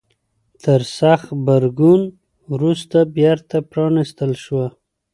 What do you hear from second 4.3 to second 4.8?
شوه.